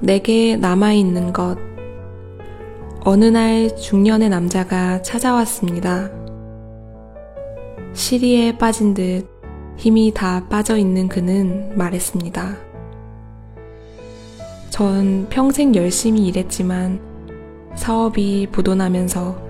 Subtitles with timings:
[0.00, 1.56] 내게 남아있는 것.
[3.04, 6.10] 어느 날 중년의 남자가 찾아왔습니다.
[7.94, 9.26] 시리에 빠진 듯
[9.76, 12.56] 힘이 다 빠져 있는 그는 말했습니다.
[14.70, 17.00] 전 평생 열심히 일했지만
[17.74, 19.40] 사업이 부도나면서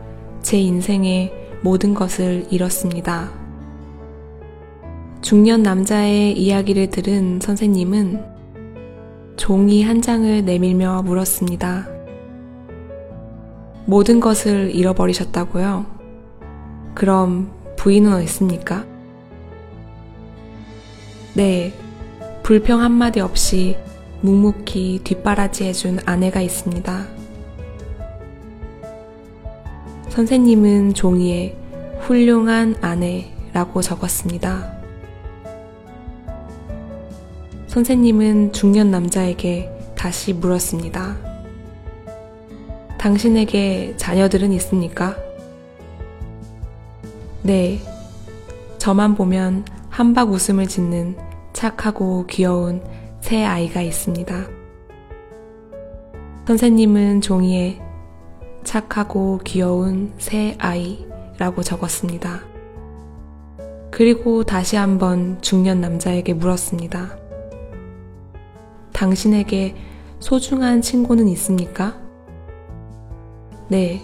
[0.43, 3.31] 제 인생의 모든 것을 잃었습니다.
[5.21, 8.38] 중년 남자의 이야기를 들은 선생님은
[9.49, 11.89] 종이 한 장을 내밀며 물었습니다.
[13.87, 15.87] 모든 것을 잃어버리셨다고요?
[16.95, 18.85] 그럼 부인은 어딨습니까?
[21.33, 21.73] 네,
[22.43, 23.79] 불평 한마디 없이
[24.21, 27.07] 묵묵히 뒷바라지해준 아내가 있습니다.
[30.11, 31.57] 선생님은 종이에
[32.01, 34.78] 훌륭한 아내라고 적었습니다.
[37.69, 41.17] 선생님은 중년 남자에게 다시 물었습니다.
[42.99, 45.15] 당신에게 자녀들은 있습니까?
[47.43, 47.79] 네.
[48.79, 51.17] 저만 보면 한박 웃음을 짓는
[51.53, 52.83] 착하고 귀여운
[53.21, 54.47] 새 아이가 있습니다.
[56.47, 57.81] 선생님은 종이에
[58.65, 62.41] 착하고 귀여운 새 아이라고 적었습니다.
[63.91, 67.28] 그리고 다시 한번 중년 남자에게 물었습니다.
[68.99, 69.77] 당신에게
[70.19, 71.95] 소중한 친구는 있습니까?
[73.69, 74.03] 네,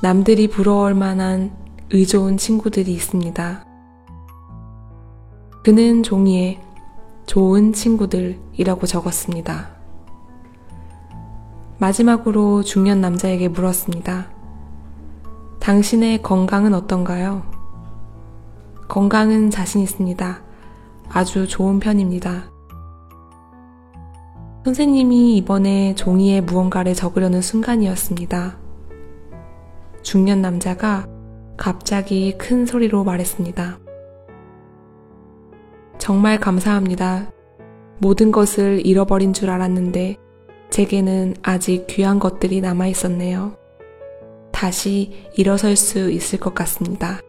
[0.00, 1.54] 남들이 부러울 만한
[1.90, 3.62] 의좋은 친구들이 있습니다.
[5.62, 6.62] 그는 종이에
[7.26, 9.68] 좋은 친구들이라고 적었습니다.
[11.76, 14.30] 마지막으로 중년 남자에게 물었습니다.
[15.60, 17.42] 당신의 건강은 어떤가요?
[18.88, 20.40] 건강은 자신 있습니다.
[21.10, 22.55] 아주 좋은 편입니다.
[24.66, 28.58] 선생님이 이번에 종이에 무언가를 적으려는 순간이었습니다.
[30.02, 31.06] 중년 남자가
[31.56, 33.78] 갑자기 큰 소리로 말했습니다.
[35.98, 37.30] 정말 감사합니다.
[38.00, 40.16] 모든 것을 잃어버린 줄 알았는데
[40.70, 43.56] 제게는 아직 귀한 것들이 남아 있었네요.
[44.50, 47.20] 다시 일어설 수 있을 것 같습니다.